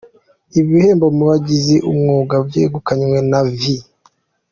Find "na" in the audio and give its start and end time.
3.31-3.41